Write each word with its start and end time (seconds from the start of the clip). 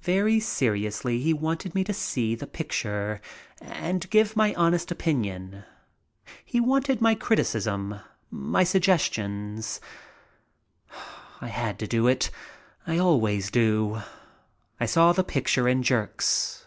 Very 0.00 0.40
seriously 0.40 1.20
he 1.20 1.34
wanted 1.34 1.74
me 1.74 1.84
to 1.84 1.92
see 1.92 2.34
the 2.34 2.46
picture 2.46 3.20
and 3.60 4.08
give 4.08 4.34
my 4.34 4.54
honest 4.54 4.90
opinion. 4.90 5.64
He 6.42 6.58
wanted 6.58 7.02
my 7.02 7.14
criti 7.14 7.40
cism, 7.40 8.02
my 8.30 8.64
suggestions. 8.64 9.82
I 11.42 11.48
had 11.48 11.78
to 11.80 11.86
do 11.86 12.06
it. 12.08 12.30
I 12.86 12.96
always 12.96 13.50
do. 13.50 14.00
I 14.80 14.86
saw 14.86 15.12
the 15.12 15.22
picture 15.22 15.68
in 15.68 15.82
jerks. 15.82 16.66